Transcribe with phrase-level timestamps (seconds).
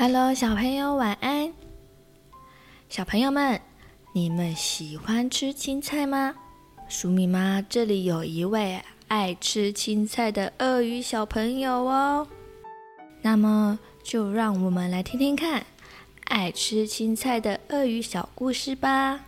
[0.00, 1.52] Hello，小朋友，晚安。
[2.88, 3.60] 小朋友们，
[4.12, 6.36] 你们喜欢吃青菜吗？
[6.88, 12.28] 黍米妈这里有一位爱吃青菜的鳄鱼小朋友哦。
[13.22, 15.66] 那么，就让我们来听听看
[16.26, 19.24] 爱吃青菜的鳄鱼小故事吧。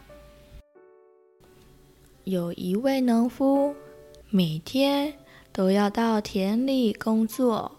[2.23, 3.75] 有一位农夫，
[4.29, 5.15] 每天
[5.51, 7.73] 都要到田里工作，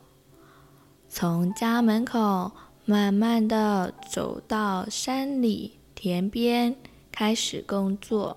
[1.07, 2.51] 从家门口。
[2.91, 6.75] 慢慢的走到山里田边，
[7.09, 8.35] 开始工作。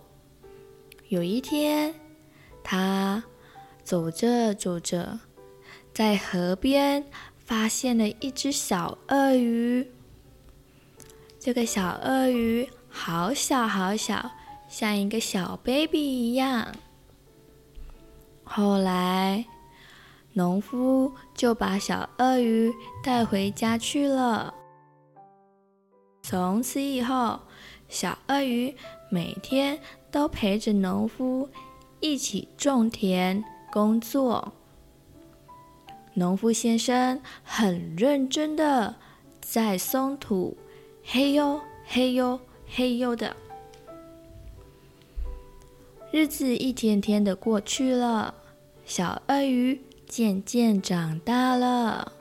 [1.08, 1.92] 有一天，
[2.62, 3.24] 他
[3.82, 5.18] 走着走着，
[5.92, 7.04] 在河边
[7.36, 9.90] 发现了一只小鳄鱼。
[11.40, 14.30] 这个小鳄鱼好小好小，
[14.68, 16.72] 像一个小 baby 一样。
[18.44, 19.46] 后来，
[20.36, 22.72] 农夫就把小鳄鱼
[23.04, 24.52] 带回家去了。
[26.22, 27.38] 从此以后，
[27.88, 28.74] 小鳄鱼
[29.10, 29.78] 每天
[30.10, 31.48] 都陪着农夫
[32.00, 34.52] 一起种田工作。
[36.14, 38.96] 农夫先生很认真的
[39.40, 40.56] 在松土，
[41.04, 43.36] 嘿呦嘿呦嘿呦的。
[46.10, 48.34] 日子一天天的过去了，
[48.84, 49.80] 小鳄鱼。
[50.06, 52.12] 渐渐长大了，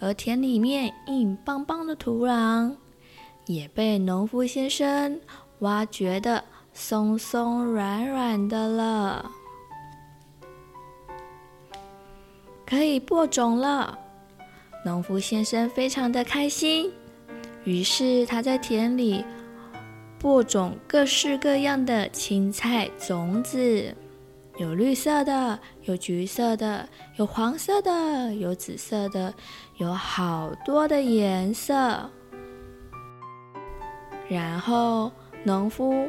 [0.00, 2.74] 而田里面硬邦邦的土壤
[3.46, 5.20] 也被农夫先生
[5.60, 9.30] 挖掘得松松软软的了，
[12.66, 13.98] 可以播种了。
[14.84, 16.92] 农夫先生非常的开心，
[17.64, 19.24] 于是他在田里
[20.18, 23.94] 播种各式各样的青菜种子。
[24.62, 29.34] 有绿色的，有橘色的，有黄色的，有紫色的，
[29.78, 32.08] 有好多的颜色。
[34.28, 35.10] 然后
[35.42, 36.08] 农夫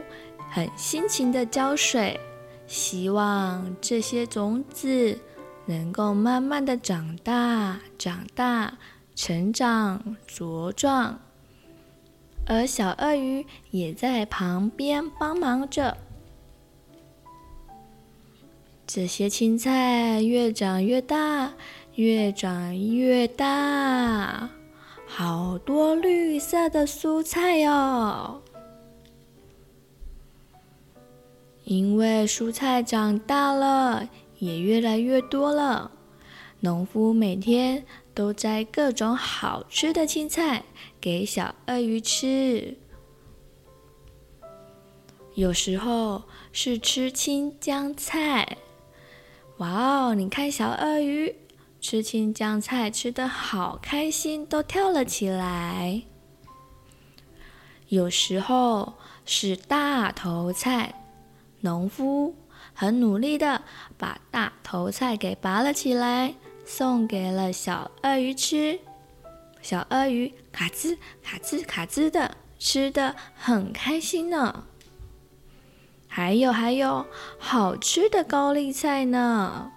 [0.51, 2.19] 很辛勤的浇水，
[2.67, 5.17] 希望这些种子
[5.65, 8.77] 能够慢慢的长大、长大、
[9.15, 11.19] 成长、茁壮。
[12.45, 15.97] 而小鳄鱼也在旁边帮忙着。
[18.95, 21.55] 这些青菜越长越大，
[21.95, 24.51] 越长越大，
[25.07, 28.39] 好多绿色的蔬菜哟！
[31.63, 35.89] 因为蔬菜长大了，也越来越多了。
[36.59, 37.83] 农夫每天
[38.13, 40.65] 都摘各种好吃的青菜
[41.01, 42.77] 给小鳄鱼吃，
[45.33, 46.21] 有时候
[46.51, 48.59] 是吃青江菜。
[49.57, 50.15] 哇哦！
[50.15, 51.35] 你看小鳄鱼
[51.79, 56.01] 吃青江菜吃的好开心，都跳了起来。
[57.89, 58.93] 有时候
[59.25, 60.95] 是大头菜，
[61.61, 62.35] 农夫
[62.73, 63.61] 很努力的
[63.97, 66.33] 把大头菜给拔了起来，
[66.65, 68.79] 送给了小鳄鱼吃。
[69.61, 74.65] 小鳄鱼卡兹卡兹卡兹的吃得很开心呢。
[76.15, 77.07] 还有还有，
[77.39, 79.71] 好吃的高丽菜呢！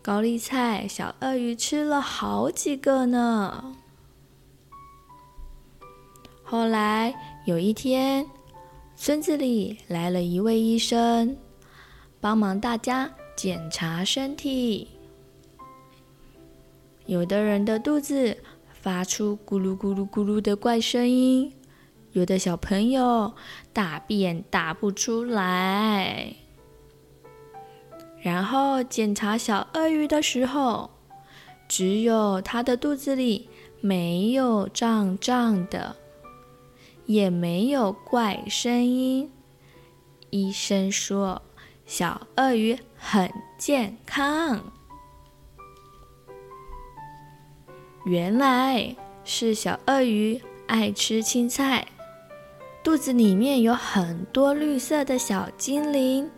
[0.00, 3.74] 高丽菜，小鳄鱼吃了好几个呢。
[6.44, 7.12] 后来
[7.46, 8.24] 有一天，
[8.94, 11.36] 村子里来了一位医生，
[12.20, 14.86] 帮忙大家检查身体。
[17.06, 18.36] 有的人的肚子
[18.70, 21.52] 发出咕噜咕噜咕噜的怪声音。
[22.16, 23.34] 有的小朋友
[23.74, 26.34] 大便大不出来，
[28.22, 30.88] 然后检查小鳄鱼的时候，
[31.68, 33.50] 只有它的肚子里
[33.82, 35.94] 没有胀胀的，
[37.04, 39.30] 也没有怪声音。
[40.30, 41.42] 医生说
[41.84, 44.72] 小鳄鱼很健康，
[48.06, 51.86] 原来是小鳄鱼爱吃青菜。
[52.86, 56.30] 肚子里面有很多绿色的小精灵，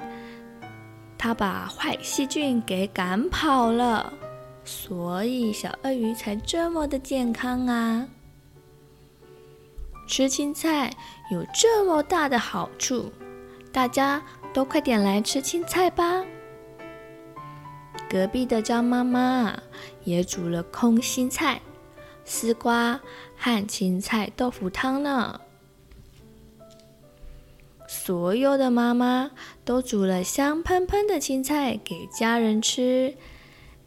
[1.19, 4.11] 它把坏细菌给赶跑了，
[4.65, 8.09] 所以小鳄鱼才这么的健康啊！
[10.07, 10.91] 吃青菜
[11.31, 13.13] 有这么大的好处，
[13.71, 14.23] 大家
[14.55, 16.25] 都快点来吃青菜吧！
[18.09, 19.55] 隔壁的张妈妈
[20.03, 21.61] 也煮了空心菜、
[22.25, 22.99] 丝瓜
[23.37, 25.39] 和青菜豆腐汤呢。
[27.91, 29.31] 所有的妈妈
[29.65, 33.15] 都煮了香喷喷的青菜给家人吃，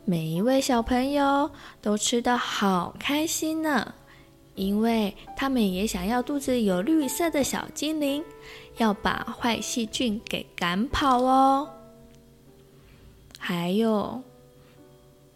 [0.05, 1.51] 每一位小朋友
[1.83, 3.93] 都吃得好开心呢，
[4.55, 8.23] 因为他们也想要肚子有绿色的小精灵，
[8.77, 11.69] 要把坏细菌给赶跑哦。
[13.37, 14.23] 还有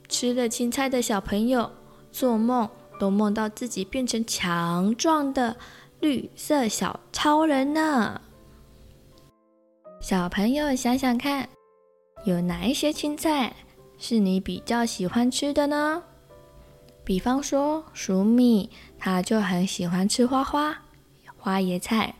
[0.09, 1.71] 吃了青菜的小朋友，
[2.11, 2.67] 做梦
[2.99, 5.55] 都梦到自己变成强壮的
[5.99, 8.21] 绿色小超人呢。
[10.07, 11.49] 小朋友想想看，
[12.25, 13.51] 有哪一些青菜
[13.97, 16.03] 是你比较喜欢吃的呢？
[17.03, 18.69] 比方说，黍米，
[18.99, 20.79] 他就很喜欢吃花花、
[21.35, 22.13] 花椰菜、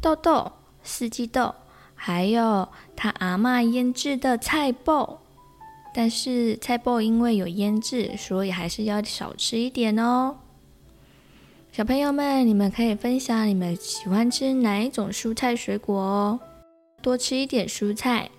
[0.00, 0.50] 豆豆、
[0.82, 1.54] 四季豆，
[1.94, 5.18] 还有他阿嬷腌制的菜脯。
[5.94, 10.38] 但是菜脯因为有腌制，所以还是要少吃一点哦。
[11.70, 16.40] 小朋友们，你们可以分享你们喜欢吃哪一种蔬菜水果哦。
[17.00, 18.30] 多吃一点蔬菜，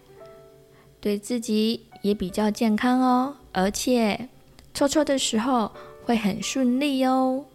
[0.99, 4.29] 对自己也比较健康哦，而且
[4.73, 5.71] 臭臭的时候
[6.03, 7.45] 会很顺利哦。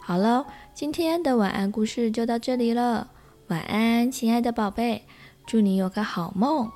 [0.00, 3.10] 好了，今天的晚安故事就到这里了，
[3.48, 5.04] 晚安，亲爱的宝贝，
[5.46, 6.70] 祝你有个好梦。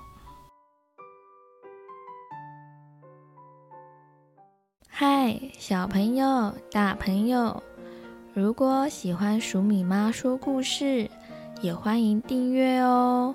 [4.87, 7.63] 嗨，小朋友、大朋友，
[8.35, 11.11] 如果喜欢黍米妈说故事，
[11.63, 13.35] 也欢迎订阅哦。